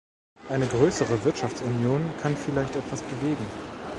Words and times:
Eine 0.49 0.65
größere 0.65 1.23
Wirtschaftsunion 1.25 2.01
kann 2.23 2.35
vielleicht 2.35 2.75
etwas 2.75 3.03
bewegen. 3.03 3.45